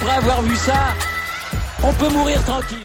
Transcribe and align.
après 0.00 0.16
avoir 0.16 0.42
vu 0.42 0.54
ça, 0.54 0.94
on 1.82 1.92
peut 1.92 2.12
mourir 2.12 2.42
tranquille. 2.44 2.78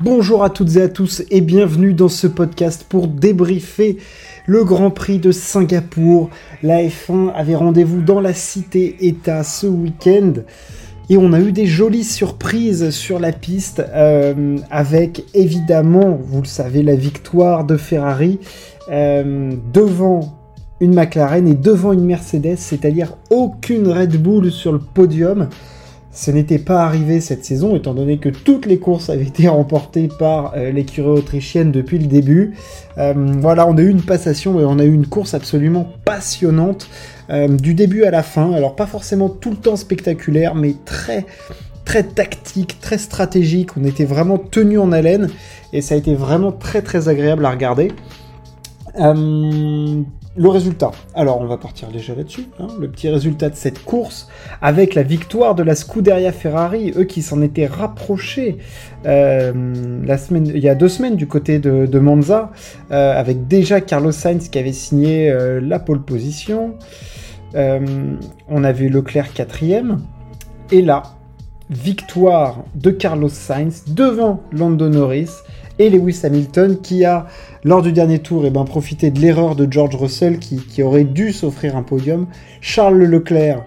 Bonjour 0.00 0.42
à 0.42 0.48
toutes 0.48 0.76
et 0.76 0.82
à 0.82 0.88
tous 0.88 1.22
et 1.30 1.42
bienvenue 1.42 1.92
dans 1.92 2.08
ce 2.08 2.26
podcast 2.26 2.86
pour 2.88 3.08
débriefer 3.08 3.98
le 4.46 4.64
Grand 4.64 4.90
Prix 4.90 5.18
de 5.18 5.32
Singapour. 5.32 6.30
La 6.62 6.82
F1 6.82 7.32
avait 7.34 7.56
rendez-vous 7.56 8.00
dans 8.00 8.20
la 8.20 8.32
cité-État 8.32 9.44
ce 9.44 9.66
week-end 9.66 10.32
et 11.10 11.18
on 11.18 11.34
a 11.34 11.40
eu 11.40 11.52
des 11.52 11.66
jolies 11.66 12.04
surprises 12.04 12.88
sur 12.90 13.18
la 13.18 13.32
piste 13.32 13.82
euh, 13.94 14.56
avec 14.70 15.24
évidemment, 15.34 16.18
vous 16.22 16.40
le 16.40 16.48
savez, 16.48 16.82
la 16.82 16.94
victoire 16.94 17.64
de 17.64 17.76
Ferrari 17.76 18.38
euh, 18.90 19.52
devant 19.74 20.38
une 20.80 20.94
McLaren 20.94 21.46
et 21.46 21.54
devant 21.54 21.92
une 21.92 22.04
Mercedes, 22.06 22.56
c'est-à-dire 22.56 23.14
aucune 23.28 23.88
Red 23.88 24.16
Bull 24.16 24.50
sur 24.50 24.72
le 24.72 24.78
podium. 24.78 25.48
Ce 26.20 26.30
n'était 26.30 26.58
pas 26.58 26.84
arrivé 26.84 27.18
cette 27.22 27.46
saison, 27.46 27.76
étant 27.76 27.94
donné 27.94 28.18
que 28.18 28.28
toutes 28.28 28.66
les 28.66 28.78
courses 28.78 29.08
avaient 29.08 29.24
été 29.24 29.48
remportées 29.48 30.08
par 30.18 30.52
euh, 30.54 30.70
l'écurie 30.70 31.08
autrichienne 31.08 31.72
depuis 31.72 31.98
le 31.98 32.08
début. 32.08 32.52
Euh, 32.98 33.14
voilà, 33.38 33.66
on 33.66 33.74
a 33.78 33.80
eu 33.80 33.88
une 33.88 34.02
passation 34.02 34.60
et 34.60 34.64
on 34.66 34.78
a 34.78 34.84
eu 34.84 34.92
une 34.92 35.06
course 35.06 35.32
absolument 35.32 35.90
passionnante 36.04 36.90
euh, 37.30 37.48
du 37.48 37.72
début 37.72 38.04
à 38.04 38.10
la 38.10 38.22
fin. 38.22 38.52
Alors 38.52 38.76
pas 38.76 38.84
forcément 38.84 39.30
tout 39.30 39.48
le 39.48 39.56
temps 39.56 39.76
spectaculaire, 39.76 40.54
mais 40.54 40.74
très 40.84 41.24
très 41.86 42.02
tactique, 42.02 42.78
très 42.82 42.98
stratégique. 42.98 43.78
On 43.78 43.84
était 43.84 44.04
vraiment 44.04 44.36
tenu 44.36 44.78
en 44.78 44.92
haleine 44.92 45.30
et 45.72 45.80
ça 45.80 45.94
a 45.94 45.96
été 45.96 46.14
vraiment 46.14 46.52
très 46.52 46.82
très 46.82 47.08
agréable 47.08 47.46
à 47.46 47.50
regarder. 47.50 47.92
Le 50.40 50.48
résultat. 50.48 50.90
Alors, 51.14 51.38
on 51.42 51.44
va 51.44 51.58
partir 51.58 51.88
déjà 51.88 52.14
là-dessus. 52.14 52.46
Hein. 52.58 52.68
Le 52.80 52.88
petit 52.88 53.10
résultat 53.10 53.50
de 53.50 53.56
cette 53.56 53.84
course, 53.84 54.26
avec 54.62 54.94
la 54.94 55.02
victoire 55.02 55.54
de 55.54 55.62
la 55.62 55.74
Scuderia 55.74 56.32
Ferrari, 56.32 56.94
eux 56.96 57.04
qui 57.04 57.20
s'en 57.20 57.42
étaient 57.42 57.66
rapprochés 57.66 58.56
euh, 59.04 59.52
la 60.02 60.16
semaine, 60.16 60.46
il 60.46 60.60
y 60.60 60.70
a 60.70 60.74
deux 60.74 60.88
semaines 60.88 61.16
du 61.16 61.26
côté 61.26 61.58
de, 61.58 61.98
Monza, 61.98 62.52
euh, 62.90 63.20
avec 63.20 63.48
déjà 63.48 63.82
Carlos 63.82 64.12
Sainz 64.12 64.48
qui 64.48 64.58
avait 64.58 64.72
signé 64.72 65.30
euh, 65.30 65.60
la 65.60 65.78
pole 65.78 66.00
position. 66.02 66.76
on 67.54 68.64
avait 68.64 68.88
Leclerc 68.88 69.34
quatrième. 69.34 70.00
Et 70.72 70.80
là, 70.80 71.02
victoire 71.68 72.64
de 72.74 72.90
Carlos 72.90 73.28
Sainz 73.28 73.84
devant 73.88 74.42
Lando 74.52 74.88
Norris 74.88 75.32
et 75.80 75.88
Lewis 75.88 76.20
Hamilton 76.22 76.76
qui 76.80 77.06
a, 77.06 77.26
lors 77.64 77.80
du 77.80 77.90
dernier 77.90 78.18
tour, 78.18 78.44
eh 78.44 78.50
ben, 78.50 78.64
profité 78.64 79.10
de 79.10 79.18
l'erreur 79.18 79.56
de 79.56 79.66
George 79.68 79.96
Russell 79.96 80.38
qui, 80.38 80.82
aurait 80.82 81.04
dû 81.04 81.32
s'offrir 81.32 81.74
un 81.74 81.82
podium. 81.82 82.26
Charles 82.60 83.02
Leclerc, 83.02 83.64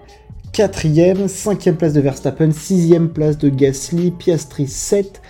4ème, 0.52 1.26
5ème 1.26 1.74
place 1.74 1.92
de 1.92 2.00
Verstappen, 2.00 2.50
6ème 2.50 3.08
place 3.08 3.36
de 3.36 3.48
Gasly, 3.48 4.12
Piastri 4.12 4.68
7, 4.68 5.20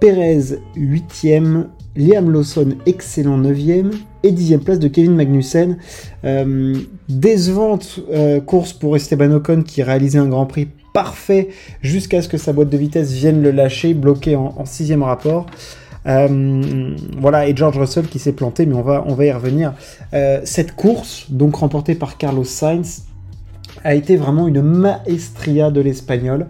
Perez 0.00 0.58
8ème, 0.76 1.68
Liam 1.96 2.30
Lawson 2.30 2.74
excellent 2.84 3.40
9ème 3.40 3.92
et 4.22 4.30
10ème 4.30 4.58
place 4.58 4.78
de 4.78 4.88
Kevin 4.88 5.14
Magnussen. 5.14 5.78
Euh, 6.24 6.74
décevante 7.08 8.00
euh, 8.12 8.40
course 8.40 8.74
pour 8.74 8.96
Esteban 8.96 9.32
Ocon 9.32 9.62
qui 9.62 9.82
réalisait 9.82 10.18
un 10.18 10.28
Grand 10.28 10.44
Prix 10.44 10.68
parfait 10.92 11.48
jusqu'à 11.80 12.20
ce 12.20 12.28
que 12.28 12.36
sa 12.36 12.52
boîte 12.52 12.68
de 12.68 12.76
vitesse 12.76 13.12
vienne 13.12 13.42
le 13.42 13.50
lâcher, 13.50 13.94
bloqué 13.94 14.36
en, 14.36 14.54
en 14.58 14.66
sixième 14.66 15.02
rapport. 15.02 15.46
Euh, 16.06 16.96
voilà, 17.16 17.48
et 17.48 17.56
George 17.56 17.78
Russell 17.78 18.06
qui 18.06 18.18
s'est 18.18 18.32
planté, 18.32 18.66
mais 18.66 18.74
on 18.74 18.82
va, 18.82 19.04
on 19.06 19.14
va 19.14 19.24
y 19.24 19.32
revenir. 19.32 19.74
Euh, 20.12 20.40
cette 20.44 20.74
course, 20.74 21.26
donc 21.30 21.56
remportée 21.56 21.94
par 21.94 22.16
Carlos 22.16 22.44
Sainz, 22.44 23.04
a 23.82 23.94
été 23.94 24.16
vraiment 24.16 24.46
une 24.48 24.62
maestria 24.62 25.70
de 25.70 25.80
l'espagnol. 25.80 26.46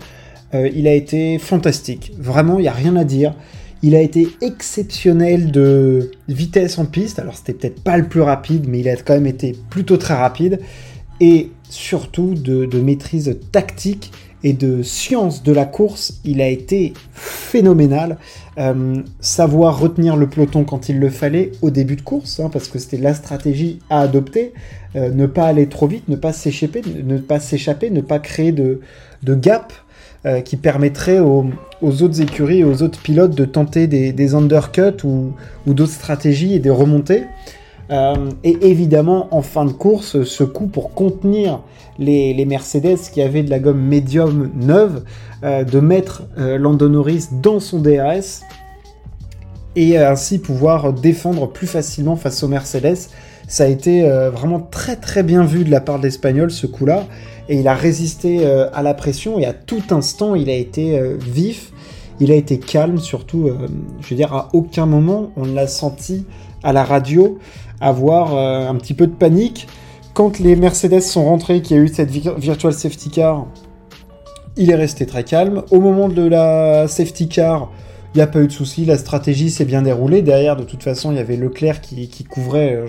Euh, 0.55 0.69
il 0.75 0.87
a 0.87 0.95
été 0.95 1.39
fantastique. 1.39 2.13
Vraiment, 2.19 2.59
il 2.59 2.63
n'y 2.63 2.69
a 2.69 2.73
rien 2.73 2.97
à 2.97 3.05
dire. 3.05 3.35
Il 3.83 3.95
a 3.95 4.01
été 4.01 4.29
exceptionnel 4.41 5.51
de 5.51 6.11
vitesse 6.29 6.79
en 6.79 6.87
piste. 6.87 7.19
Alors, 7.19 7.35
c'était 7.37 7.55
peut-être 7.55 7.83
pas 7.83 7.99
le 7.99 8.05
plus 8.05 8.23
rapide, 8.23 8.67
mais 8.69 8.81
il 8.81 8.89
a 8.89 8.97
quand 8.97 9.15
même 9.15 9.27
été 9.27 9.57
plutôt 9.71 9.97
très 9.97 10.15
rapide. 10.15 10.61
Et 11.21 11.51
surtout 11.69 12.35
de, 12.35 12.67
de 12.67 12.81
maîtrise 12.81 13.39
tactique 13.53 14.13
et 14.45 14.53
de 14.53 14.83
science 14.83 15.43
de 15.43 15.53
la 15.53 15.65
course, 15.65 16.21
il 16.25 16.41
a 16.41 16.49
été 16.49 16.93
phénoménal. 17.13 18.19
Euh, 18.59 19.03
savoir 19.19 19.81
retenir 19.81 20.15
le 20.15 20.29
peloton 20.29 20.63
quand 20.63 20.89
il 20.89 21.01
le 21.01 21.11
fallait 21.11 21.51
au 21.61 21.71
début 21.71 21.97
de 21.97 22.03
course, 22.03 22.39
hein, 22.39 22.51
parce 22.53 22.69
que 22.69 22.79
c'était 22.79 22.99
la 22.99 23.15
stratégie 23.15 23.81
à 23.91 24.01
adopter, 24.01 24.53
euh, 24.95 25.11
ne 25.11 25.27
pas 25.27 25.47
aller 25.47 25.67
trop 25.67 25.89
vite, 25.89 26.09
ne 26.09 26.15
pas 26.15 26.33
s'échapper, 26.33 26.83
ne 27.03 27.19
pas 27.19 27.41
s'échapper, 27.41 27.91
ne 27.91 28.03
pas 28.03 28.21
créer 28.21 28.53
de, 28.53 28.81
gap 29.25 29.73
euh, 30.27 30.41
qui 30.41 30.57
permettrait 30.57 31.19
aux, 31.19 31.51
autres 31.83 32.21
écuries 32.21 32.63
aux 32.63 32.83
autres 32.83 33.01
pilotes 33.01 33.35
de 33.35 33.47
tenter 33.47 33.87
des, 33.89 34.35
undercuts 34.35 35.05
ou, 35.05 35.33
ou 35.67 35.75
d'autres 35.75 35.93
stratégies 35.93 36.55
et 36.55 36.59
des 36.61 36.71
remontées. 36.71 37.25
Euh, 37.91 38.31
et 38.43 38.71
évidemment, 38.71 39.29
en 39.31 39.43
fin 39.43 39.65
de 39.65 39.73
course, 39.73 40.23
ce 40.25 40.45
coup 40.45 40.67
pour 40.67 40.95
contenir 40.95 41.61
les, 41.99 42.45
Mercedes 42.45 42.99
qui 43.13 43.23
avaient 43.23 43.43
de 43.43 43.51
la 43.51 43.59
gomme 43.59 43.81
médium 43.81 44.51
neuve, 44.55 45.03
euh, 45.43 45.65
de 45.65 45.81
mettre 45.81 46.23
euh, 46.39 46.59
Lando 46.59 46.89
Norris 46.89 47.27
dans 47.31 47.61
son 47.61 47.81
DRS 47.81 48.43
et 49.77 49.99
ainsi 49.99 50.39
pouvoir 50.39 50.93
défendre 50.93 51.49
plus 51.49 51.67
facilement 51.67 52.17
face 52.17 52.43
aux 52.43 52.49
Mercedes. 52.49 53.09
Ça 53.49 53.65
a 53.65 53.67
été 53.67 54.09
vraiment 54.33 54.61
très 54.61 54.97
très 54.97 55.23
bien 55.23 55.45
vu 55.45 55.65
de 55.65 55.71
la 55.71 55.81
part 55.81 55.99
de 55.99 56.05
l'Espagnol 56.05 56.51
ce 56.51 56.67
coup-là, 56.67 57.05
et 57.49 57.59
il 57.59 57.69
a 57.69 57.75
résisté 57.75 58.47
à 58.47 58.83
la 58.83 58.95
pression 58.95 59.39
et 59.39 59.45
à 59.45 59.53
tout 59.53 59.83
instant 59.91 60.35
il 60.35 60.49
a 60.49 60.55
été 60.55 60.99
vif, 61.19 61.73
il 62.21 62.31
a 62.31 62.37
été 62.37 62.59
calme 62.59 62.99
surtout, 62.99 63.51
je 64.01 64.09
veux 64.09 64.17
dire 64.17 64.33
à 64.33 64.49
aucun 64.55 64.87
moment 64.87 65.33
on 65.37 65.45
l'a 65.45 65.67
senti 65.67 66.25
à 66.63 66.73
la 66.73 66.85
radio 66.85 67.39
avoir 67.85 68.35
euh, 68.35 68.69
un 68.69 68.75
petit 68.77 68.95
peu 68.95 69.07
de 69.07 69.13
panique. 69.13 69.69
Quand 70.15 70.39
les 70.39 70.57
Mercedes 70.57 71.01
sont 71.01 71.25
rentrés, 71.25 71.61
qu'il 71.61 71.77
y 71.77 71.81
a 71.81 71.83
eu 71.83 71.89
cette 71.89 72.11
virtual 72.11 72.73
safety 72.73 73.11
car, 73.11 73.47
il 74.57 74.71
est 74.71 74.77
resté 74.77 75.07
très 75.07 75.25
calme. 75.25 75.63
Au 75.71 75.81
moment 75.81 76.09
de 76.09 76.23
la 76.23 76.89
safety 76.89 77.29
car, 77.29 77.71
il 78.15 78.19
n'y 78.19 78.23
a 78.23 78.27
pas 78.27 78.41
eu 78.41 78.47
de 78.47 78.53
souci, 78.53 78.85
la 78.85 78.97
stratégie 78.97 79.51
s'est 79.51 79.65
bien 79.65 79.83
déroulée. 79.83 80.23
Derrière, 80.23 80.57
de 80.57 80.63
toute 80.63 80.83
façon, 80.83 81.11
il 81.11 81.17
y 81.17 81.21
avait 81.21 81.37
Leclerc 81.37 81.81
qui, 81.81 82.25
couvrait, 82.25 82.75
euh, 82.75 82.87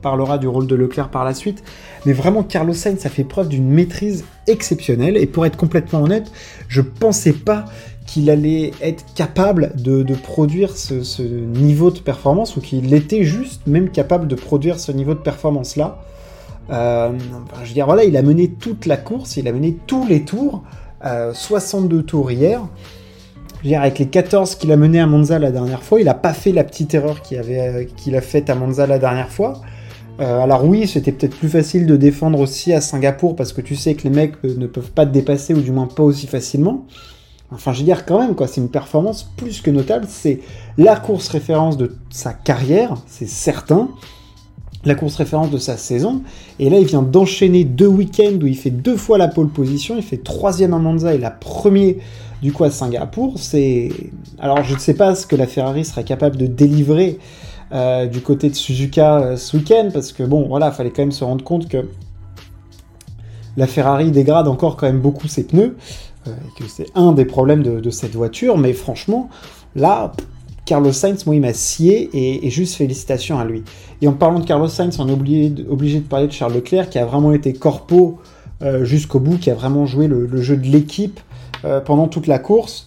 parlera 0.00 0.38
du 0.38 0.48
rôle 0.48 0.66
de 0.66 0.74
Leclerc 0.74 1.10
par 1.10 1.24
la 1.24 1.34
suite. 1.34 1.62
Mais 2.06 2.12
vraiment, 2.12 2.42
Carlos 2.42 2.74
Sainz 2.74 3.04
a 3.06 3.08
fait 3.08 3.24
preuve 3.24 3.48
d'une 3.48 3.68
maîtrise 3.68 4.24
exceptionnelle. 4.46 5.16
Et 5.16 5.26
pour 5.26 5.46
être 5.46 5.56
complètement 5.56 6.02
honnête, 6.02 6.30
je 6.68 6.80
pensais 6.80 7.32
pas 7.32 7.64
qu'il 8.06 8.28
allait 8.28 8.72
être 8.82 9.04
capable 9.14 9.72
de, 9.76 10.02
produire 10.14 10.76
ce, 10.76 11.22
niveau 11.22 11.90
de 11.90 12.00
performance, 12.00 12.56
ou 12.56 12.60
qu'il 12.60 12.92
était 12.92 13.22
juste 13.22 13.66
même 13.66 13.90
capable 13.90 14.26
de 14.26 14.34
produire 14.34 14.80
ce 14.80 14.90
niveau 14.90 15.14
de 15.14 15.20
performance-là. 15.20 16.00
Euh, 16.70 17.12
je 17.62 17.68
veux 17.68 17.74
dire, 17.74 17.86
voilà, 17.86 18.04
il 18.04 18.16
a 18.16 18.22
mené 18.22 18.48
toute 18.48 18.86
la 18.86 18.96
course, 18.96 19.36
il 19.36 19.46
a 19.46 19.52
mené 19.52 19.76
tous 19.86 20.06
les 20.06 20.24
tours, 20.24 20.62
62 21.02 21.96
euh, 21.98 22.02
tours 22.02 22.32
hier. 22.32 22.62
Je 23.58 23.64
veux 23.64 23.68
dire, 23.68 23.82
avec 23.82 23.98
les 23.98 24.06
14 24.06 24.56
qu'il 24.56 24.72
a 24.72 24.76
mené 24.76 24.98
à 24.98 25.06
Monza 25.06 25.38
la 25.38 25.52
dernière 25.52 25.82
fois, 25.82 26.00
il 26.00 26.06
n'a 26.06 26.14
pas 26.14 26.32
fait 26.32 26.52
la 26.52 26.64
petite 26.64 26.94
erreur 26.94 27.20
qu'il 27.22 28.16
a 28.16 28.20
faite 28.20 28.50
à 28.50 28.54
Monza 28.54 28.86
la 28.86 28.98
dernière 28.98 29.30
fois. 29.30 29.60
Euh, 30.20 30.40
alors 30.40 30.64
oui, 30.64 30.86
c'était 30.86 31.12
peut-être 31.12 31.36
plus 31.36 31.48
facile 31.48 31.86
de 31.86 31.96
défendre 31.96 32.40
aussi 32.40 32.72
à 32.72 32.80
Singapour 32.80 33.36
parce 33.36 33.52
que 33.52 33.60
tu 33.60 33.74
sais 33.74 33.94
que 33.94 34.02
les 34.04 34.10
mecs 34.10 34.42
ne 34.44 34.66
peuvent 34.66 34.90
pas 34.90 35.06
te 35.06 35.12
dépasser 35.12 35.54
ou 35.54 35.60
du 35.60 35.72
moins 35.72 35.86
pas 35.86 36.02
aussi 36.02 36.26
facilement. 36.26 36.86
Enfin, 37.52 37.72
je 37.72 37.78
veux 37.78 37.84
dire 37.84 38.04
quand 38.04 38.18
même, 38.20 38.34
quoi, 38.34 38.46
c'est 38.46 38.60
une 38.60 38.68
performance 38.68 39.28
plus 39.36 39.60
que 39.60 39.70
notable. 39.70 40.06
C'est 40.08 40.40
la 40.78 40.96
course 40.96 41.28
référence 41.28 41.76
de 41.76 41.96
sa 42.10 42.32
carrière, 42.32 42.94
c'est 43.06 43.28
certain. 43.28 43.88
La 44.84 44.94
course 44.94 45.16
référence 45.16 45.50
de 45.50 45.58
sa 45.58 45.76
saison. 45.76 46.22
Et 46.58 46.70
là, 46.70 46.78
il 46.78 46.86
vient 46.86 47.02
d'enchaîner 47.02 47.64
deux 47.64 47.86
week-ends 47.86 48.38
où 48.40 48.46
il 48.46 48.56
fait 48.56 48.70
deux 48.70 48.96
fois 48.96 49.18
la 49.18 49.28
pole 49.28 49.48
position. 49.48 49.96
Il 49.96 50.02
fait 50.02 50.22
troisième 50.22 50.72
à 50.72 50.78
Monza 50.78 51.14
et 51.14 51.18
la 51.18 51.30
première 51.30 51.96
du 52.42 52.52
coup 52.52 52.64
à 52.64 52.70
Singapour. 52.70 53.34
C'est 53.36 53.90
alors 54.38 54.62
je 54.62 54.74
ne 54.74 54.78
sais 54.78 54.94
pas 54.94 55.14
ce 55.14 55.26
que 55.26 55.36
la 55.36 55.46
Ferrari 55.46 55.84
sera 55.84 56.02
capable 56.02 56.36
de 56.36 56.46
délivrer 56.46 57.18
euh, 57.72 58.06
du 58.06 58.20
côté 58.20 58.50
de 58.50 58.54
Suzuka 58.54 59.18
euh, 59.18 59.36
ce 59.36 59.56
week-end 59.56 59.90
parce 59.92 60.12
que 60.12 60.24
bon, 60.24 60.48
voilà, 60.48 60.72
fallait 60.72 60.90
quand 60.90 61.02
même 61.02 61.12
se 61.12 61.22
rendre 61.22 61.44
compte 61.44 61.68
que 61.68 61.88
la 63.56 63.68
Ferrari 63.68 64.10
dégrade 64.10 64.48
encore 64.48 64.76
quand 64.76 64.86
même 64.86 65.00
beaucoup 65.00 65.28
ses 65.28 65.44
pneus. 65.44 65.76
Euh, 66.26 66.32
que 66.58 66.64
c'est 66.68 66.86
un 66.96 67.12
des 67.12 67.24
problèmes 67.24 67.62
de, 67.62 67.90
cette 67.90 68.14
voiture, 68.14 68.58
mais 68.58 68.72
franchement, 68.72 69.30
là, 69.74 70.12
Carlos 70.66 70.92
Sainz, 70.92 71.24
moi, 71.26 71.34
il 71.34 71.40
m'a 71.40 71.54
scié 71.54 72.10
et, 72.12 72.50
juste 72.50 72.74
félicitations 72.74 73.38
à 73.38 73.44
lui. 73.44 73.62
Et 74.02 74.08
en 74.08 74.12
parlant 74.12 74.40
de 74.40 74.44
Carlos 74.44 74.68
Sainz, 74.68 74.98
on 74.98 75.08
est 75.08 75.12
obligé, 75.12 75.54
obligé 75.68 76.00
de 76.00 76.04
parler 76.04 76.26
de 76.26 76.32
Charles 76.32 76.52
Leclerc 76.54 76.90
qui 76.90 76.98
a 76.98 77.06
vraiment 77.06 77.32
été 77.32 77.52
corpo 77.54 78.18
jusqu'au 78.82 79.18
bout, 79.18 79.38
qui 79.38 79.50
a 79.50 79.54
vraiment 79.54 79.86
joué 79.86 80.06
le, 80.06 80.42
jeu 80.42 80.58
de 80.58 80.66
l'équipe 80.66 81.18
pendant 81.86 82.06
toute 82.06 82.26
la 82.26 82.38
course. 82.38 82.86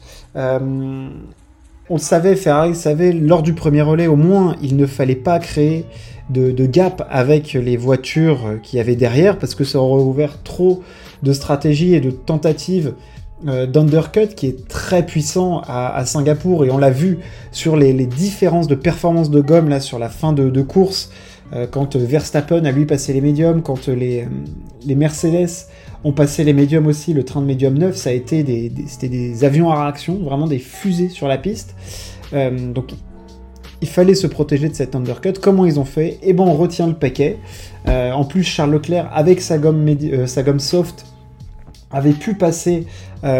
On 1.89 1.95
le 1.95 1.99
savait, 1.99 2.35
Ferrari 2.35 2.75
savait, 2.75 3.11
lors 3.11 3.43
du 3.43 3.53
premier 3.53 3.81
relais, 3.81 4.07
au 4.07 4.15
moins, 4.15 4.55
il 4.61 4.77
ne 4.77 4.85
fallait 4.85 5.15
pas 5.15 5.39
créer 5.39 5.85
de, 6.29 6.65
gap 6.65 7.05
avec 7.09 7.53
les 7.53 7.77
voitures 7.77 8.59
qu'il 8.63 8.77
y 8.77 8.79
avait 8.79 8.95
derrière 8.95 9.37
parce 9.37 9.55
que 9.55 9.63
ça 9.63 9.79
aurait 9.79 10.01
ouvert 10.01 10.41
trop 10.43 10.81
de 11.21 11.33
stratégies 11.33 11.93
et 11.93 11.99
de 11.99 12.11
tentatives 12.11 12.93
d'undercut 13.43 14.35
qui 14.35 14.47
est 14.47 14.67
très 14.69 15.05
puissant 15.05 15.61
à, 15.67 16.05
Singapour. 16.05 16.63
Et 16.63 16.71
on 16.71 16.77
l'a 16.77 16.89
vu 16.89 17.19
sur 17.51 17.75
les, 17.75 17.93
différences 18.05 18.67
de 18.67 18.75
performance 18.75 19.29
de 19.29 19.41
gomme 19.41 19.67
là 19.67 19.79
sur 19.79 19.99
la 19.99 20.09
fin 20.09 20.31
de, 20.31 20.61
course 20.61 21.11
quand 21.71 21.95
Verstappen 21.95 22.65
a 22.65 22.71
lui 22.71 22.85
passé 22.85 23.13
les 23.13 23.21
médiums, 23.21 23.61
quand 23.61 23.87
les, 23.87 24.27
les 24.85 24.95
Mercedes 24.95 25.67
ont 26.03 26.11
passé 26.11 26.43
les 26.43 26.53
médiums 26.53 26.87
aussi, 26.87 27.13
le 27.13 27.23
train 27.23 27.41
de 27.41 27.45
médium 27.45 27.77
9, 27.77 27.95
ça 27.95 28.09
a 28.09 28.13
été 28.13 28.43
des, 28.43 28.71
c'était 28.87 29.09
des 29.09 29.43
avions 29.43 29.69
à 29.69 29.81
réaction, 29.83 30.19
vraiment 30.23 30.47
des 30.47 30.59
fusées 30.59 31.09
sur 31.09 31.27
la 31.27 31.37
piste. 31.37 31.75
Euh, 32.33 32.71
donc 32.73 32.91
il 33.81 33.87
fallait 33.87 34.15
se 34.15 34.27
protéger 34.27 34.69
de 34.69 34.73
cet 34.73 34.95
undercut. 34.95 35.33
Comment 35.41 35.65
ils 35.65 35.79
ont 35.79 35.85
fait? 35.85 36.17
Eh 36.23 36.33
ben 36.33 36.43
on 36.43 36.53
retient 36.53 36.87
le 36.87 36.93
paquet. 36.93 37.37
Euh, 37.87 38.11
en 38.11 38.23
plus 38.23 38.43
Charles 38.43 38.71
Leclerc 38.71 39.09
avec 39.13 39.39
euh, 39.39 40.25
sa 40.25 40.43
gomme 40.43 40.59
soft 40.59 41.05
avait 41.93 42.11
pu 42.11 42.33
passer 42.33 42.85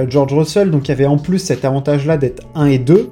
George 0.08 0.34
Russell, 0.34 0.72
donc 0.72 0.88
il 0.88 0.90
y 0.90 0.94
avait 0.94 1.06
en 1.06 1.18
plus 1.18 1.40
cet 1.40 1.66
avantage-là 1.66 2.16
d'être 2.16 2.44
1 2.56 2.68
et 2.68 2.78
2. 2.78 3.12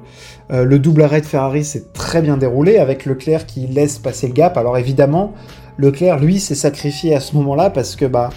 le 0.50 0.78
double 0.78 1.02
arrêt 1.02 1.20
de 1.20 1.26
Ferrari 1.26 1.64
s'est 1.64 1.84
très 1.92 2.22
bien 2.22 2.38
déroulé 2.38 2.78
avec 2.78 3.04
Leclerc 3.04 3.44
qui 3.44 3.66
laisse 3.66 3.98
passer 3.98 4.28
le 4.28 4.32
gap. 4.32 4.56
Alors 4.56 4.78
évidemment, 4.78 5.34
Leclerc, 5.78 6.18
lui, 6.18 6.38
s'est 6.38 6.54
sacrifié 6.54 7.14
à 7.14 7.20
ce 7.20 7.34
moment-là 7.36 7.70
parce 7.70 7.96
que 7.96 8.04
bah, 8.04 8.30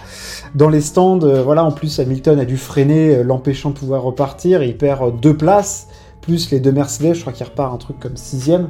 dans 0.55 0.69
les 0.69 0.81
stands, 0.81 1.21
euh, 1.21 1.43
voilà, 1.43 1.63
en 1.63 1.71
plus 1.71 1.99
Hamilton 1.99 2.39
a 2.39 2.45
dû 2.45 2.57
freiner, 2.57 3.17
euh, 3.17 3.23
l'empêchant 3.23 3.71
de 3.71 3.75
pouvoir 3.75 4.03
repartir. 4.03 4.63
il 4.63 4.77
perd 4.77 5.01
euh, 5.03 5.11
deux 5.11 5.35
places, 5.35 5.87
plus 6.21 6.49
les 6.51 6.59
deux 6.59 6.71
Mercedes. 6.71 7.13
Je 7.13 7.21
crois 7.21 7.33
qu'il 7.33 7.45
repart 7.45 7.73
un 7.73 7.77
truc 7.77 7.99
comme 7.99 8.15
sixième 8.15 8.69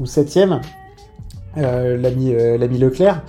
ou 0.00 0.06
septième. 0.06 0.60
l'ami, 1.56 2.32
Leclerc. 2.78 3.22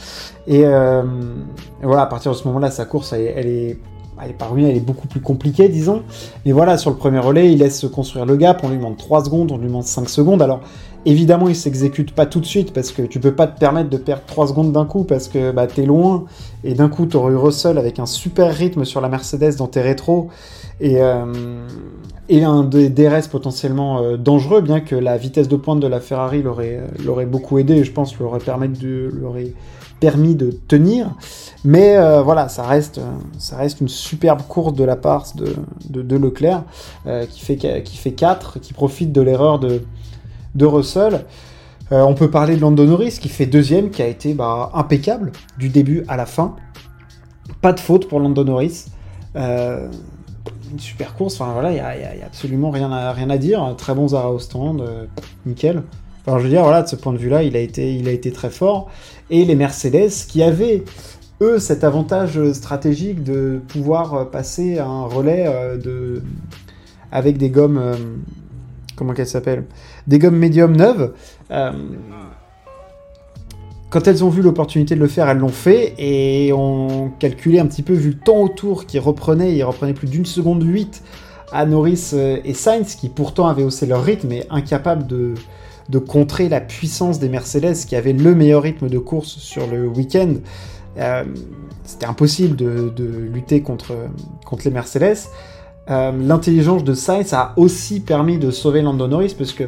Et 0.48 0.64
voilà, 0.64 2.02
à 2.02 2.06
partir 2.08 2.32
de 2.32 2.38
ce 2.38 2.48
moment-là, 2.48 2.72
sa 2.72 2.86
course, 2.86 3.14
elle, 3.14 3.48
est 3.48 3.78
elle 4.24 4.32
est 4.32 4.70
elle 4.70 4.78
est 4.78 4.80
beaucoup 4.80 5.08
plus 5.08 5.22
compliquée, 5.22 5.70
disons. 5.70 6.04
Mais 6.46 6.52
voilà, 6.52 6.78
sur 6.78 6.90
le 6.90 6.96
premier 6.96 7.20
relais, 7.20 7.52
il 7.52 7.60
laisse 7.60 7.80
se 7.80 7.88
construire 7.88 8.26
le 8.26 8.36
gap, 8.36 8.62
on 8.64 8.70
lui 8.70 8.78
demande 8.78 8.98
3 8.98 9.26
secondes, 9.26 9.52
on 9.52 9.58
lui 9.58 9.68
demande 9.68 9.84
5 9.84 10.10
secondes. 10.10 10.42
Alors, 10.42 10.62
Évidemment, 11.08 11.48
il 11.48 11.56
s'exécute 11.56 12.12
pas 12.12 12.26
tout 12.26 12.42
de 12.42 12.46
suite 12.46 12.74
parce 12.74 12.92
que 12.92 13.02
tu 13.02 13.22
peux 13.22 13.34
pas 13.34 13.48
te 13.48 13.58
permettre 13.58 13.90
de 13.90 13.96
perdre 13.96 14.24
3 14.28 14.48
secondes 14.48 14.74
d'un 14.74 14.84
coup 14.84 15.06
parce 15.06 15.30
que 15.30 15.52
bah, 15.52 15.66
t'es 15.66 15.86
loin 15.86 16.26
et 16.66 16.74
d'un 16.74 16.90
coup 16.90 17.06
t'aurais 17.06 17.32
eu 17.32 17.38
Russell 17.38 17.78
avec 17.78 17.98
un 18.00 18.06
super 18.06 18.54
rythme 18.54 18.84
sur 18.84 19.00
la 19.00 19.08
Mercedes 19.08 19.56
dans 19.58 19.68
tes 19.68 19.80
rétros 19.80 20.28
et, 20.82 21.02
euh, 21.02 21.66
et 22.28 22.44
un 22.44 22.64
DRS 22.64 23.30
potentiellement 23.32 24.02
euh, 24.02 24.18
dangereux, 24.18 24.60
bien 24.60 24.82
que 24.82 24.96
la 24.96 25.16
vitesse 25.16 25.48
de 25.48 25.56
pointe 25.56 25.80
de 25.80 25.88
la 25.88 26.02
Ferrari 26.02 26.42
l'aurait, 26.44 27.26
beaucoup 27.26 27.58
aidé 27.58 27.76
et 27.76 27.84
je 27.86 27.94
pense 27.94 28.20
l'aurait 28.20 28.40
permis 28.40 28.68
de, 28.68 29.10
permis 30.00 30.36
de 30.36 30.52
tenir. 30.68 31.16
Mais 31.64 31.98
euh, 31.98 32.22
voilà, 32.22 32.50
ça 32.50 32.64
reste, 32.64 33.00
ça 33.38 33.58
reste 33.58 33.82
une 33.82 33.88
superbe 33.88 34.42
course 34.48 34.74
de 34.74 34.84
la 34.84 34.96
part 34.96 35.26
de, 35.36 35.56
de, 35.90 36.18
Leclerc 36.18 36.64
qui, 37.30 37.40
fait, 37.40 37.84
qui 37.84 37.98
fait 37.98 38.12
4, 38.12 38.60
qui 38.60 38.74
profite 38.74 39.12
de 39.12 39.22
l'erreur 39.22 39.60
de 39.60 39.82
de 40.58 40.66
Russell. 40.66 41.26
Euh, 41.94 42.02
on 42.02 42.16
peut 42.16 42.30
parler 42.30 42.58
de 42.58 42.62
Lando 42.62 42.86
Norris 42.86 43.18
qui 43.22 43.30
fait 43.30 43.46
deuxième, 43.46 43.92
qui 43.92 44.02
a 44.02 44.08
été 44.08 44.34
bah, 44.34 44.72
impeccable 44.74 45.32
du 45.58 45.70
début 45.70 46.04
à 46.10 46.18
la 46.18 46.26
fin. 46.26 46.56
Pas 47.62 47.72
de 47.72 47.80
faute 47.80 48.10
pour 48.10 48.20
Lando 48.20 48.44
Norris. 48.44 48.88
Euh, 49.38 49.88
une 50.72 50.80
super 50.80 51.16
course, 51.16 51.40
enfin 51.40 51.54
voilà, 51.54 51.70
il 51.72 51.76
n'y 51.76 52.22
a, 52.22 52.26
absolument 52.26 52.72
rien 52.72 52.92
à, 52.92 53.14
rien 53.14 53.30
à 53.30 53.38
dire. 53.38 53.74
Très 53.78 53.96
bons 53.96 54.16
arrêts 54.16 54.28
au 54.28 54.40
stand, 54.40 54.82
euh, 54.82 55.06
nickel. 55.46 55.84
Enfin, 56.28 56.40
je 56.40 56.44
veux 56.44 56.50
dire, 56.50 56.64
voilà, 56.64 56.84
de 56.84 56.88
ce 56.88 56.96
point 56.96 57.14
de 57.14 57.18
vue-là, 57.18 57.44
il, 57.44 57.56
a 57.56 57.60
été, 57.60 57.96
il 57.96 58.08
a 58.08 58.12
été 58.12 58.32
très 58.32 58.50
fort. 58.50 58.90
Et 59.30 59.46
les 59.46 59.56
Mercedes 59.56 60.12
qui 60.28 60.44
avaient, 60.44 60.84
eux, 61.42 61.58
cet 61.58 61.84
avantage 61.84 62.52
stratégique 62.52 63.24
de 63.24 63.62
pouvoir 63.68 64.30
passer 64.30 64.78
un 64.80 65.06
relais 65.06 65.50
de, 65.82 66.22
avec 67.12 67.38
des 67.38 67.50
gommes 67.50 67.96
comment 68.98 69.14
qu'elle 69.14 69.28
s'appelle 69.28 69.64
Des 70.08 70.20
gommes 70.20 70.36
médium 70.36 70.76
neuves. 70.76 71.14
Euh, 71.52 71.72
quand 73.90 74.06
elles 74.08 74.26
ont 74.26 74.30
vu 74.30 74.42
l'opportunité 74.42 74.96
de 74.96 75.00
le 75.00 75.08
faire, 75.08 75.30
elles 75.30 75.38
l'ont 75.38 75.48
fait 75.48 75.94
et 75.98 76.52
ont 76.52 77.12
calculé 77.20 77.60
un 77.60 77.68
petit 77.68 77.84
peu, 77.84 77.94
vu 77.94 78.10
le 78.10 78.18
temps 78.18 78.42
autour 78.42 78.86
qui 78.86 79.00
reprenait, 79.00 79.56
il 79.56 79.64
reprenait 79.64 79.94
plus 79.94 80.10
d'une 80.10 80.26
seconde 80.26 80.64
8 80.64 81.02
à 81.54 81.66
Norris 81.66 82.10
euh, 82.14 82.40
et 82.44 82.54
Sainz, 82.54 82.96
qui 82.96 83.08
pourtant 83.08 83.48
avaient 83.48 83.64
haussé 83.64 83.86
leur 83.86 84.04
rythme 84.04 84.34
et 84.34 84.44
incapables 84.50 85.08
de, 85.08 85.36
de 85.90 86.00
contrer 86.00 86.50
la 86.50 86.62
puissance 86.62 87.20
des 87.20 87.30
Mercedes 87.30 87.76
qui 87.88 87.96
avaient 87.96 88.14
le 88.14 88.36
meilleur 88.36 88.64
rythme 88.64 88.90
de 88.90 89.00
course 89.00 89.38
sur 89.38 89.68
le 89.68 89.88
week-end. 89.88 90.36
Euh, 90.98 91.24
c'était 91.84 92.06
impossible 92.06 92.56
de, 92.56 92.92
lutter 93.32 93.62
contre, 93.62 93.94
contre 94.46 94.66
les 94.66 94.72
Mercedes. 94.72 95.18
Euh, 95.90 96.12
l'intelligence 96.12 96.84
de 96.84 96.94
Sainz 96.94 97.34
a 97.34 97.54
aussi 97.56 98.02
permis 98.02 98.38
de 98.38 98.52
sauver 98.52 98.82
Lando 98.82 99.08
Norris 99.08 99.36
parce 99.38 99.54
que 99.54 99.66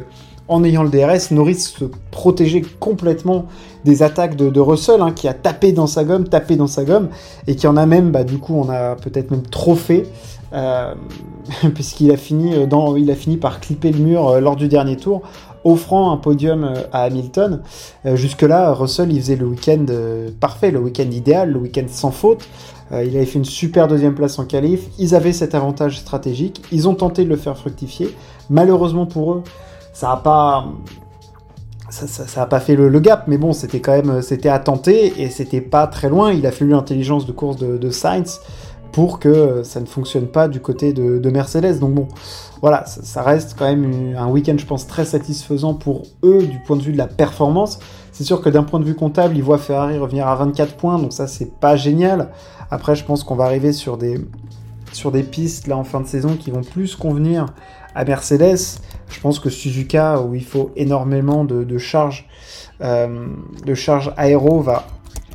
en 0.48 0.64
ayant 0.64 0.82
le 0.82 0.90
DRS, 0.90 1.30
Norris 1.30 1.60
se 1.60 1.84
protégeait 2.10 2.64
complètement 2.80 3.46
des 3.84 4.02
attaques 4.02 4.34
de, 4.34 4.60
Russell, 4.60 5.00
hein, 5.00 5.12
qui 5.12 5.28
a 5.28 5.32
tapé 5.32 5.70
dans 5.70 5.86
sa 5.86 6.02
gomme, 6.02 6.26
tapé 6.26 6.56
dans 6.56 6.66
sa 6.66 6.82
gomme, 6.82 7.08
et 7.46 7.54
qui 7.54 7.68
en 7.68 7.76
a 7.76 7.86
même, 7.86 8.10
bah, 8.10 8.24
du 8.24 8.38
coup, 8.38 8.54
on 8.56 8.68
a 8.68 8.96
peut-être 8.96 9.30
même 9.30 9.44
trop 9.44 9.76
fait, 9.76 10.08
euh, 10.52 10.92
puisqu'il 11.74 12.10
a 12.10 12.16
fini 12.16 12.66
dans, 12.66 12.96
il 12.96 13.12
a 13.12 13.14
fini 13.14 13.36
par 13.36 13.60
clipper 13.60 13.92
le 13.92 14.00
mur 14.00 14.40
lors 14.40 14.56
du 14.56 14.66
dernier 14.66 14.96
tour, 14.96 15.22
offrant 15.64 16.12
un 16.12 16.16
podium 16.16 16.72
à 16.92 17.02
Hamilton. 17.02 17.62
Jusque-là, 18.04 18.72
Russell, 18.72 19.12
il 19.12 19.20
faisait 19.20 19.36
le 19.36 19.46
week-end 19.46 19.84
parfait, 20.40 20.70
le 20.70 20.80
week-end 20.80 21.10
idéal, 21.10 21.52
le 21.52 21.58
week-end 21.58 21.84
sans 21.88 22.10
faute. 22.10 22.46
Euh, 22.92 23.04
il 23.04 23.16
avait 23.16 23.26
fait 23.26 23.38
une 23.38 23.44
super 23.44 23.88
deuxième 23.88 24.14
place 24.14 24.38
en 24.38 24.44
qualif. 24.44 24.82
Ils 24.98 25.14
avaient 25.14 25.32
cet 25.32 25.54
avantage 25.54 25.98
stratégique. 25.98 26.62
Ils 26.72 26.88
ont 26.88 26.94
tenté 26.94 27.24
de 27.24 27.28
le 27.28 27.36
faire 27.36 27.56
fructifier. 27.56 28.14
Malheureusement 28.48 29.06
pour 29.06 29.34
eux, 29.34 29.42
ça 29.92 30.08
n'a 30.08 30.16
pas. 30.16 30.66
Ça, 31.90 32.46
pas 32.46 32.60
fait 32.60 32.76
le, 32.76 33.00
gap, 33.00 33.24
mais 33.26 33.36
bon, 33.36 33.52
c'était 33.52 33.80
quand 33.80 33.90
même, 33.90 34.22
c'était 34.22 34.48
à 34.48 34.60
tenter 34.60 35.12
et 35.20 35.28
c'était 35.28 35.60
pas 35.60 35.88
très 35.88 36.08
loin. 36.08 36.32
Il 36.32 36.46
a 36.46 36.52
fallu 36.52 36.70
l'intelligence 36.70 37.26
de 37.26 37.32
course 37.32 37.56
de, 37.56 37.78
de, 37.78 37.90
Sainz 37.90 38.40
pour 38.92 39.18
que 39.18 39.62
ça 39.62 39.80
ne 39.80 39.86
fonctionne 39.86 40.26
pas 40.26 40.48
du 40.48 40.60
côté 40.60 40.92
de, 40.92 41.30
Mercedes. 41.30 41.78
Donc 41.78 41.94
bon, 41.94 42.08
voilà, 42.60 42.84
ça, 42.86 43.22
reste 43.22 43.54
quand 43.58 43.64
même 43.64 44.16
un 44.16 44.28
week-end, 44.28 44.56
je 44.58 44.66
pense, 44.66 44.86
très 44.86 45.04
satisfaisant 45.04 45.74
pour 45.74 46.02
eux 46.24 46.46
du 46.46 46.58
point 46.60 46.76
de 46.76 46.82
vue 46.82 46.92
de 46.92 46.98
la 46.98 47.06
performance. 47.06 47.78
C'est 48.12 48.24
sûr 48.24 48.40
que 48.40 48.48
d'un 48.48 48.64
point 48.64 48.80
de 48.80 48.84
vue 48.84 48.96
comptable, 48.96 49.36
ils 49.36 49.42
voient 49.42 49.58
Ferrari 49.58 49.96
revenir 49.96 50.28
à 50.28 50.34
24 50.34 50.74
points, 50.74 50.98
donc 50.98 51.12
ça 51.12 51.26
c'est 51.26 51.58
pas 51.58 51.76
génial. 51.76 52.30
Après, 52.70 52.94
je 52.94 53.04
pense 53.04 53.24
qu'on 53.24 53.34
va 53.34 53.44
arriver 53.44 53.72
sur 53.72 53.96
des, 53.96 54.18
pistes 55.22 55.66
là 55.66 55.76
en 55.76 55.84
fin 55.84 56.00
de 56.00 56.06
saison 56.06 56.36
qui 56.36 56.50
vont 56.50 56.62
plus 56.62 56.96
convenir 56.96 57.46
à 57.94 58.04
Mercedes. 58.04 58.80
Je 59.08 59.20
pense 59.20 59.40
que 59.40 59.50
Suzuka, 59.50 60.20
où 60.20 60.34
il 60.34 60.44
faut 60.44 60.70
énormément 60.76 61.44
de, 61.44 61.78
charges 61.78 62.28
euh, 62.82 63.26
de 63.64 63.74
charge 63.74 64.12
aéro, 64.16 64.60
va 64.60 64.86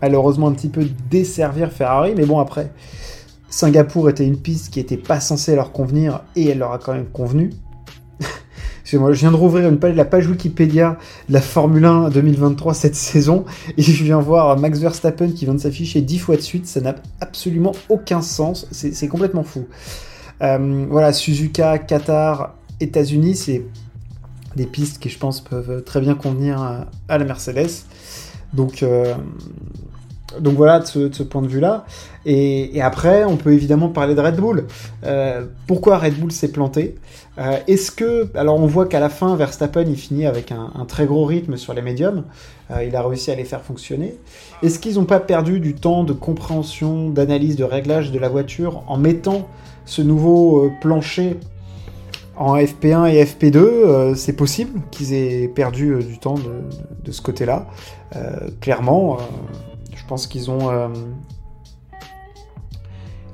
malheureusement 0.02 0.48
un 0.48 0.54
petit 0.54 0.70
peu 0.70 0.86
desservir 1.10 1.72
Ferrari. 1.72 2.14
Mais 2.16 2.26
bon, 2.26 2.40
après, 2.40 2.72
Singapour 3.56 4.10
était 4.10 4.26
une 4.26 4.36
piste 4.36 4.70
qui 4.70 4.80
n'était 4.80 4.98
pas 4.98 5.22
censée 5.22 5.56
leur 5.56 5.72
convenir 5.72 6.24
et 6.36 6.50
elle 6.50 6.58
leur 6.58 6.74
a 6.74 6.78
quand 6.78 6.92
même 6.92 7.06
convenu 7.06 7.52
moi 8.96 9.14
je 9.14 9.20
viens 9.22 9.32
de 9.32 9.38
rouvrir 9.38 9.72
la 9.82 10.04
page 10.04 10.28
Wikipédia 10.28 10.98
de 11.30 11.34
la 11.34 11.40
Formule 11.40 11.86
1 11.86 12.10
2023 12.10 12.74
cette 12.74 12.96
saison 12.96 13.46
et 13.78 13.82
je 13.82 14.04
viens 14.04 14.20
voir 14.20 14.60
Max 14.60 14.80
Verstappen 14.80 15.32
qui 15.32 15.46
vient 15.46 15.54
de 15.54 15.62
s'afficher 15.62 16.02
10 16.02 16.20
fois 16.20 16.36
de 16.36 16.42
suite. 16.42 16.68
Ça 16.68 16.82
n'a 16.82 16.96
absolument 17.22 17.72
aucun 17.88 18.22
sens. 18.22 18.68
C'est 18.72 19.08
complètement 19.08 19.44
fou. 19.44 19.68
Euh, 20.42 20.86
voilà, 20.90 21.14
Suzuka, 21.14 21.78
Qatar, 21.78 22.56
États-Unis, 22.82 23.38
c'est 23.38 23.64
des 24.58 24.66
pistes 24.66 25.00
qui, 25.00 25.08
je 25.08 25.18
pense, 25.18 25.40
peuvent 25.40 25.82
très 25.86 26.02
bien 26.02 26.16
convenir 26.16 26.62
à, 27.08 27.18
la 27.18 27.24
Mercedes. 27.24 27.86
Donc, 28.54 28.84
euh, 28.84 29.16
donc 30.40 30.56
voilà, 30.56 30.80
de 30.80 30.86
ce, 30.86 31.24
point 31.24 31.42
de 31.42 31.48
vue-là. 31.48 31.86
Et, 32.26 32.82
après, 32.82 33.24
on 33.26 33.38
peut 33.38 33.54
évidemment 33.54 33.90
parler 33.90 34.16
de 34.16 34.22
Red 34.22 34.36
Bull. 34.36 34.66
Euh, 35.06 35.46
pourquoi 35.68 35.98
Red 35.98 36.16
Bull 36.20 36.32
s'est 36.32 36.52
planté? 36.52 36.96
Euh, 37.38 37.58
Est-ce 37.68 37.92
que... 37.92 38.30
Alors 38.36 38.56
on 38.56 38.66
voit 38.66 38.88
qu'à 38.88 39.00
la 39.00 39.10
fin, 39.10 39.36
Verstappen, 39.36 39.84
il 39.88 39.98
finit 39.98 40.26
avec 40.26 40.52
un, 40.52 40.86
très 40.88 41.06
gros 41.06 41.26
rythme 41.26 41.58
sur 41.58 41.74
les 41.74 41.82
médiums. 41.82 42.24
Euh, 42.72 42.84
il 42.84 42.96
a 42.96 43.04
réussi 43.04 43.30
à 43.30 43.36
les 43.36 43.44
faire 43.44 43.62
fonctionner. 43.62 44.16
Est-ce 44.64 44.80
qu'ils 44.80 44.96
n'ont 44.96 45.06
pas 45.06 45.20
perdu 45.20 45.60
du 45.60 45.76
temps 45.76 46.04
de 46.04 46.14
compréhension, 46.14 47.10
d'analyse, 47.10 47.56
de 47.56 47.64
réglage 47.64 48.12
de 48.12 48.20
la 48.20 48.30
voiture 48.30 48.84
en 48.88 48.98
mettant 48.98 49.48
ce 49.86 50.02
nouveau 50.02 50.72
plancher 50.82 51.38
en 52.36 52.58
FP1 52.58 53.14
et 53.14 53.24
FP2 53.24 54.16
C'est 54.16 54.34
possible 54.34 54.82
qu'ils 54.90 55.14
aient 55.14 55.48
perdu 55.48 56.04
du 56.04 56.18
temps 56.18 56.36
de, 56.36 56.64
de 57.04 57.12
ce 57.12 57.22
côté-là. 57.22 57.68
clairement 58.60 59.20
je 60.06 60.10
pense 60.10 60.28
qu'ils 60.28 60.52
ont 60.52 60.70
euh, 60.70 60.88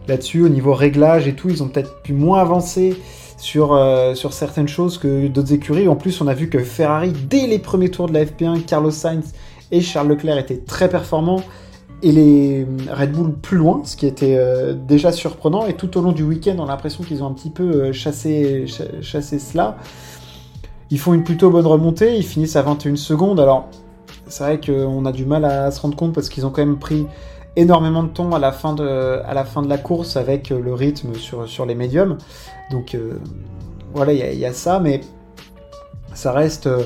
là-dessus, 0.08 0.42
au 0.42 0.48
niveau 0.48 0.74
réglage 0.74 1.28
et 1.28 1.36
tout, 1.36 1.50
ils 1.50 1.62
ont 1.62 1.68
peut-être 1.68 2.02
pu 2.02 2.14
moins 2.14 2.40
avancer 2.40 2.96
sur, 3.36 3.74
euh, 3.74 4.16
sur 4.16 4.32
certaines 4.32 4.70
choses 4.70 4.98
que 4.98 5.28
d'autres 5.28 5.52
écuries. 5.52 5.90
En 5.90 5.98
plus, 5.98 6.22
on 6.22 6.28
a 6.28 6.34
vu 6.34 6.48
que 6.48 6.60
Ferrari, 6.60 7.12
dès 7.12 7.46
les 7.46 7.60
premiers 7.60 7.92
tours 7.92 8.08
de 8.08 8.14
la 8.14 8.24
FP1, 8.24 8.62
Carlos 8.62 8.90
Sainz 8.90 9.34
et 9.72 9.82
Charles 9.82 10.08
Leclerc 10.08 10.38
étaient 10.38 10.60
très 10.60 10.88
performants. 10.88 11.42
et 12.04 12.14
les 12.14 12.66
Red 12.90 13.12
Bull 13.12 13.34
plus 13.34 13.58
loin, 13.58 13.82
ce 13.84 13.98
qui 13.98 14.08
était 14.08 14.40
déjà 14.88 15.12
surprenant. 15.12 15.68
Et 15.68 15.74
tout 15.74 15.98
au 15.98 16.02
long 16.02 16.14
du 16.14 16.24
week-end, 16.24 16.56
on 16.58 16.64
a 16.64 16.68
l'impression 16.68 17.04
qu'ils 17.04 17.22
ont 17.22 17.28
un 17.28 17.34
petit 17.34 17.50
peu 17.50 17.92
chassé, 17.92 18.66
chassé 19.02 19.40
cela. 19.40 19.78
Ils 20.90 21.00
font 21.00 21.14
une 21.14 21.24
plutôt 21.24 21.50
bonne 21.50 21.68
remontée, 21.68 22.16
ils 22.16 22.26
finissent 22.26 22.56
à 22.56 22.62
21 22.62 22.96
secondes. 22.96 23.42
Alors, 23.42 23.68
c'est 24.32 24.44
vrai 24.44 24.60
qu'on 24.60 25.06
a 25.06 25.12
du 25.12 25.26
mal 25.26 25.46
à 25.46 25.70
se 25.72 25.82
rendre 25.82 25.96
compte 25.96 26.14
parce 26.14 26.30
qu'ils 26.30 26.46
ont 26.46 26.50
quand 26.50 26.66
même 26.66 26.80
pris 26.80 27.06
énormément 27.58 28.02
de 28.02 28.08
temps 28.08 28.32
à 28.32 28.40
la 28.40 28.52
fin 28.52 28.74
de, 28.74 29.22
à 29.26 29.34
la, 29.34 29.44
fin 29.44 29.62
de 29.62 29.68
la 29.68 29.78
course 29.78 30.16
avec 30.16 30.50
le 30.50 30.74
rythme 30.74 31.16
sur, 31.16 31.48
sur 31.48 31.66
les 31.66 31.76
médiums. 31.76 32.18
Donc, 32.72 32.96
euh, 32.96 33.20
voilà, 33.94 34.14
il 34.14 34.40
y, 34.40 34.46
a 34.46 34.54
ça, 34.54 34.80
mais 34.80 35.02
ça 36.14 36.32
reste. 36.32 36.68
Euh, 36.68 36.84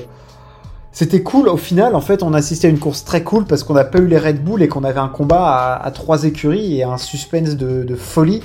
c'était 0.90 1.22
cool, 1.22 1.48
au 1.48 1.56
final, 1.56 1.94
en 1.94 2.00
fait, 2.00 2.22
on 2.22 2.32
assistait 2.32 2.66
à 2.66 2.70
une 2.70 2.78
course 2.78 3.04
très 3.04 3.22
cool 3.22 3.44
parce 3.44 3.62
qu'on 3.62 3.74
n'a 3.74 3.84
pas 3.84 3.98
eu 3.98 4.06
les 4.06 4.18
Red 4.18 4.42
Bull 4.42 4.62
et 4.62 4.68
qu'on 4.68 4.82
avait 4.82 4.98
un 4.98 5.08
combat 5.08 5.76
à, 5.76 5.90
trois 5.90 6.24
écuries 6.24 6.78
et 6.78 6.84
un 6.84 6.96
suspense 6.96 7.50
de, 7.50 7.94
folie 7.94 8.42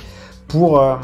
pour, 0.48 0.78
euh, 0.78 0.96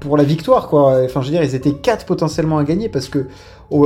pour 0.00 0.16
la 0.16 0.24
victoire. 0.24 0.72
Enfin, 0.72 1.20
je 1.20 1.26
veux 1.26 1.30
dire, 1.30 1.44
ils 1.44 1.54
étaient 1.54 1.74
quatre 1.74 2.06
potentiellement 2.06 2.56
à 2.56 2.64
gagner 2.64 2.88
parce 2.88 3.08
que 3.08 3.28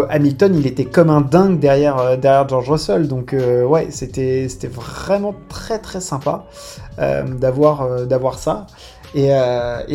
Hamilton, 0.09 0.55
il 0.57 0.67
était 0.67 0.85
comme 0.85 1.11
un 1.11 1.21
dingue 1.21 1.59
derrière, 1.59 1.99
euh, 1.99 2.17
derrière 2.17 2.49
George 2.49 2.71
Russell. 2.71 3.09
Donc, 3.09 3.33
euh, 3.33 3.65
ouais, 3.65 3.89
c'était 3.91 4.49
vraiment 4.69 5.35
très 5.49 5.79
très 5.79 6.01
sympa 6.01 6.47
euh, 6.99 7.23
d'avoir 7.25 8.39
ça. 8.39 8.67
Et, 9.15 9.31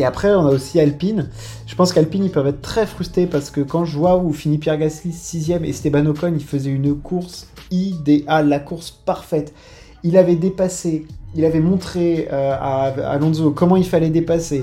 après, 0.04 0.34
on 0.34 0.46
a 0.46 0.50
aussi 0.50 0.80
Alpine. 0.80 1.28
Je 1.66 1.74
pense 1.76 1.92
qu'Alpine, 1.92 2.24
ils 2.24 2.32
peuvent 2.32 2.46
être 2.46 2.62
très 2.62 2.86
frustrés 2.86 3.26
parce 3.26 3.50
que 3.50 3.60
quand 3.60 3.84
je 3.84 3.96
vois 3.96 4.16
où 4.16 4.32
finit 4.32 4.58
Pierre 4.58 4.78
Gasly 4.78 5.12
6ème 5.12 5.64
et 5.64 5.68
Esteban 5.68 6.06
Ocon, 6.06 6.32
il 6.34 6.44
faisait 6.44 6.70
une 6.70 6.94
course 6.94 7.46
idéale, 7.70 8.48
la 8.48 8.58
course 8.58 8.90
parfaite. 8.90 9.54
Il 10.02 10.16
avait 10.16 10.36
dépassé 10.36 11.06
il 11.34 11.46
avait 11.46 11.60
montré 11.60 12.28
à, 12.30 12.92
Alonso 13.10 13.52
comment 13.52 13.76
il 13.76 13.86
fallait 13.86 14.10
dépasser. 14.10 14.62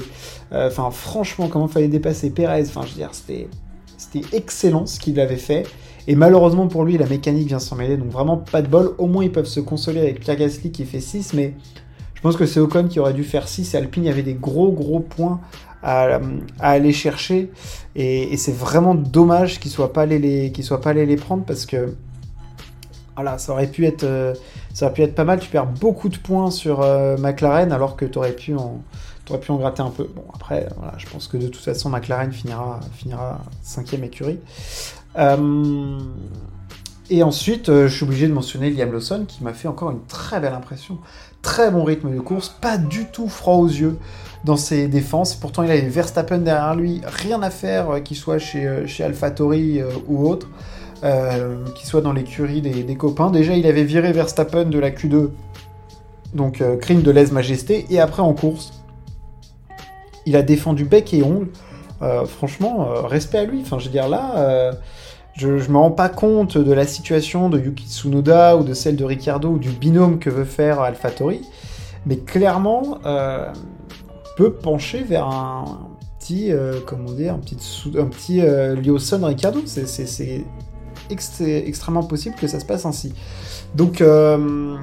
Enfin, 0.51 0.91
franchement, 0.91 1.47
comment 1.47 1.67
il 1.67 1.71
fallait 1.71 1.87
dépasser 1.87 2.29
Perez. 2.29 2.63
Enfin, 2.67 2.81
je 2.83 2.91
veux 2.91 2.97
dire, 2.97 3.09
c'était, 3.13 3.47
c'était 4.11 4.35
excellent 4.35 4.85
ce 4.85 4.99
qu'il 4.99 5.19
avait 5.19 5.37
fait. 5.37 5.65
Et 6.07 6.15
malheureusement 6.15 6.67
pour 6.67 6.83
lui, 6.83 6.97
la 6.97 7.05
mécanique 7.05 7.47
vient 7.47 7.59
s'en 7.59 7.75
mêler. 7.75 7.97
Donc 7.97 8.09
vraiment, 8.09 8.37
pas 8.37 8.61
de 8.61 8.67
bol. 8.67 8.95
Au 8.97 9.07
moins, 9.07 9.23
ils 9.23 9.31
peuvent 9.31 9.45
se 9.45 9.59
consoler 9.59 9.99
avec 9.99 10.19
Pierre 10.19 10.37
Gasly 10.37 10.71
qui 10.71 10.85
fait 10.85 10.99
6. 10.99 11.33
Mais 11.33 11.53
je 12.15 12.21
pense 12.21 12.35
que 12.35 12.45
c'est 12.45 12.59
Ocon 12.59 12.87
qui 12.87 12.99
aurait 12.99 13.13
dû 13.13 13.23
faire 13.23 13.47
6. 13.47 13.73
Et 13.73 13.77
Alpine, 13.77 14.03
y 14.05 14.09
avait 14.09 14.23
des 14.23 14.33
gros, 14.33 14.71
gros 14.71 14.99
points 14.99 15.39
à, 15.83 16.19
aller 16.59 16.93
chercher. 16.93 17.51
Et, 17.95 18.35
c'est 18.37 18.55
vraiment 18.55 18.95
dommage 18.95 19.59
qu'ils 19.59 19.71
ne 19.79 19.87
pas 19.87 20.01
allés 20.01 20.19
les, 20.19 20.51
pas 20.81 20.93
prendre 21.21 21.43
parce 21.45 21.65
que 21.65 21.93
voilà, 23.15 23.37
ça 23.37 23.51
aurait 23.51 23.67
pu 23.67 23.85
être, 23.85 24.03
euh, 24.03 24.33
ça 24.73 24.85
aurait 24.85 24.93
pu 24.93 25.01
être 25.01 25.13
pas 25.13 25.25
mal. 25.25 25.39
Tu 25.39 25.49
perds 25.49 25.67
beaucoup 25.67 26.09
de 26.09 26.17
points 26.17 26.51
sur 26.51 26.81
euh, 26.81 27.17
McLaren 27.17 27.71
alors 27.71 27.95
que 27.97 28.05
tu 28.05 28.17
aurais 28.17 28.31
pu 28.31 28.55
en, 28.55 28.81
aurais 29.31 29.39
pu 29.39 29.51
en 29.51 29.57
gratter 29.57 29.81
un 29.81 29.89
peu. 29.89 30.09
Bon, 30.15 30.23
après, 30.33 30.67
je 30.97 31.07
pense 31.07 31.27
que 31.27 31.37
de 31.37 31.47
toute 31.47 31.63
façon, 31.63 31.89
McLaren 31.89 32.31
finira, 32.31 32.79
cinquième 33.61 34.03
écurie. 34.03 34.39
Euh, 35.17 35.99
et 37.09 37.23
ensuite, 37.23 37.67
je 37.67 37.87
suis 37.87 38.03
obligé 38.03 38.27
de 38.27 38.33
mentionner 38.33 38.69
Liam 38.69 38.91
Lawson 38.91 39.25
qui 39.27 39.43
m'a 39.43 39.53
fait 39.53 39.67
encore 39.67 39.91
une 39.91 40.05
très 40.07 40.39
belle 40.39 40.53
impression. 40.53 40.99
Très 41.41 41.71
bon 41.71 41.83
rythme 41.83 42.13
de 42.13 42.19
course, 42.19 42.49
pas 42.49 42.77
du 42.77 43.05
tout 43.05 43.29
froid 43.29 43.55
aux 43.55 43.67
yeux 43.67 43.97
dans 44.43 44.57
ses 44.57 44.87
défenses. 44.87 45.35
Pourtant, 45.35 45.63
il 45.63 45.71
avait 45.71 45.81
Verstappen 45.81 46.39
derrière 46.39 46.75
lui, 46.75 47.01
rien 47.05 47.41
à 47.41 47.49
faire, 47.49 48.03
qu'il 48.03 48.17
soit 48.17 48.37
chez, 48.37 48.85
chez 48.85 49.03
AlphaTauri 49.03 49.81
ou 50.07 50.27
autre. 50.27 50.47
Euh, 51.01 51.63
qui 51.75 51.85
soit 51.85 52.01
dans 52.01 52.11
l'écurie 52.11 52.61
des, 52.61 52.95
copains. 52.95 53.31
Déjà, 53.31 53.55
il 53.55 53.65
avait 53.65 53.85
viré 53.85 54.11
Verstappen 54.11 54.65
de 54.65 54.77
la 54.79 54.91
Q2, 54.91 55.29
donc 56.33 56.59
euh, 56.59 56.75
crime 56.75 57.03
de 57.03 57.11
lèse-majesté, 57.11 57.85
et 57.89 58.01
après 58.01 58.21
en 58.21 58.33
course, 58.33 58.78
il 60.25 60.35
a 60.35 60.41
défendu 60.41 60.85
bec 60.85 61.13
et 61.13 61.23
ongle. 61.23 61.47
Euh, 62.01 62.25
franchement, 62.25 62.87
respect 63.03 63.39
à 63.39 63.45
lui. 63.45 63.61
Enfin, 63.61 63.79
je 63.79 63.85
veux 63.85 63.91
dire, 63.91 64.07
là, 64.07 64.71
je 65.33 65.49
ne 65.49 65.67
me 65.67 65.77
rends 65.77 65.91
pas 65.91 66.09
compte 66.09 66.57
de 66.57 66.73
la 66.73 66.85
situation 66.85 67.49
de 67.49 67.59
Yuki 67.59 67.87
Tsunoda 67.87 68.57
ou 68.57 68.63
de 68.63 68.73
celle 68.73 68.95
de 68.95 69.05
Ricardo 69.05 69.49
ou 69.49 69.59
du 69.59 69.69
binôme 69.69 70.19
que 70.19 70.29
veut 70.29 70.45
faire 70.45 70.81
AlphaTauri, 70.81 71.41
mais 72.05 72.17
clairement, 72.17 72.99
on 73.03 73.51
peut 74.37 74.53
pencher 74.53 75.03
vers 75.03 75.27
un 75.27 75.89
petit, 76.19 76.51
comment 76.85 77.11
dire, 77.11 77.33
un 77.33 77.39
petit, 77.39 77.57
un 77.97 78.05
petit 78.05 78.41
Lioson 78.81 79.25
Ricardo. 79.25 79.59
C'est 79.65 80.45
extrêmement 81.09 82.03
possible 82.03 82.35
que 82.35 82.47
ça 82.47 82.59
se 82.59 82.65
passe 82.65 82.85
ainsi. 82.85 83.13
Donc, 83.75 84.01
euh, 84.01 84.77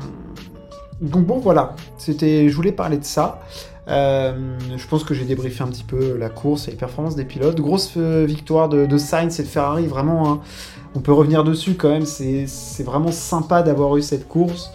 donc 1.00 1.24
bon, 1.26 1.38
voilà. 1.38 1.74
C'était, 1.98 2.48
je 2.48 2.56
voulais 2.56 2.72
parler 2.72 2.98
de 2.98 3.04
ça. 3.04 3.40
Euh, 3.88 4.58
je 4.76 4.86
pense 4.88 5.04
que 5.04 5.14
j'ai 5.14 5.24
débriefé 5.24 5.62
un 5.62 5.68
petit 5.68 5.84
peu 5.84 6.16
la 6.16 6.28
course 6.28 6.66
et 6.68 6.72
les 6.72 6.76
performances 6.76 7.14
des 7.14 7.24
pilotes. 7.24 7.60
Grosse 7.60 7.94
euh, 7.96 8.24
victoire 8.26 8.68
de, 8.68 8.98
Sainz 8.98 9.38
et 9.38 9.42
de 9.42 9.48
Ferrari, 9.48 9.86
vraiment. 9.86 10.30
Hein. 10.30 10.40
on 10.94 11.00
peut 11.00 11.12
revenir 11.12 11.44
dessus 11.44 11.74
quand 11.74 11.90
même. 11.90 12.06
C'est 12.06 12.82
vraiment 12.82 13.12
sympa 13.12 13.62
d'avoir 13.62 13.96
eu 13.96 14.02
cette 14.02 14.26
course, 14.26 14.70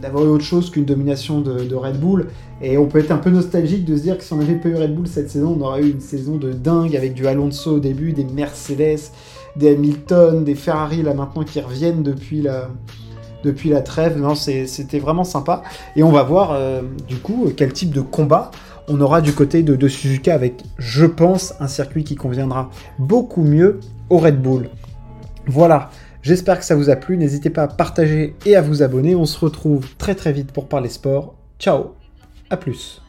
d'avoir 0.00 0.24
eu 0.24 0.28
autre 0.28 0.44
chose 0.44 0.70
qu'une 0.70 0.84
domination 0.84 1.40
de, 1.40 1.64
de, 1.64 1.74
Red 1.74 1.98
Bull. 1.98 2.28
Et 2.62 2.78
on 2.78 2.86
peut 2.86 2.98
être 2.98 3.10
un 3.10 3.18
peu 3.18 3.30
nostalgique 3.30 3.84
de 3.84 3.96
se 3.96 4.02
dire 4.02 4.16
que 4.16 4.24
si 4.24 4.32
on 4.32 4.36
n'avait 4.36 4.54
pas 4.54 4.68
eu 4.68 4.76
Red 4.76 4.94
Bull 4.94 5.08
cette 5.08 5.30
saison, 5.30 5.56
on 5.58 5.62
aurait 5.62 5.82
eu 5.82 5.90
une 5.90 6.00
saison 6.00 6.36
de 6.36 6.52
dingue 6.52 6.96
avec 6.96 7.14
du 7.14 7.26
Alonso 7.26 7.76
au 7.76 7.80
début, 7.80 8.12
des 8.12 8.24
Mercedes, 8.24 9.10
des 9.56 9.74
Hamilton, 9.74 10.44
des 10.44 10.54
Ferrari 10.54 11.02
là 11.02 11.14
maintenant 11.14 11.42
qui 11.42 11.60
reviennent 11.60 12.02
depuis 12.02 12.42
la, 12.42 12.68
depuis 13.44 13.70
la 13.70 13.82
trêve. 13.82 14.18
Non, 14.18 14.34
c'était 14.34 14.98
vraiment 14.98 15.24
sympa. 15.24 15.62
Et 15.96 16.02
on 16.02 16.10
va 16.10 16.22
voir 16.22 16.52
euh, 16.52 16.82
du 17.06 17.16
coup 17.16 17.50
quel 17.56 17.72
type 17.72 17.92
de 17.92 18.00
combat 18.00 18.50
on 18.88 19.00
aura 19.00 19.20
du 19.20 19.32
côté 19.32 19.62
de, 19.62 19.76
de, 19.76 19.88
Suzuka 19.88 20.34
avec, 20.34 20.62
je 20.78 21.06
pense, 21.06 21.54
un 21.60 21.68
circuit 21.68 22.04
qui 22.04 22.16
conviendra 22.16 22.70
beaucoup 22.98 23.42
mieux 23.42 23.80
au 24.10 24.18
Red 24.18 24.42
Bull. 24.42 24.68
Voilà. 25.46 25.90
J'espère 26.22 26.58
que 26.58 26.64
ça 26.64 26.74
vous 26.74 26.90
a 26.90 26.96
plu. 26.96 27.16
N'hésitez 27.16 27.50
pas 27.50 27.64
à 27.64 27.68
partager 27.68 28.34
et 28.46 28.56
à 28.56 28.62
vous 28.62 28.82
abonner. 28.82 29.14
On 29.14 29.26
se 29.26 29.38
retrouve 29.38 29.86
très 29.96 30.14
très 30.14 30.32
vite 30.32 30.52
pour 30.52 30.68
parler 30.68 30.88
sport. 30.88 31.34
Ciao. 31.58 31.92
À 32.50 32.56
plus. 32.56 33.03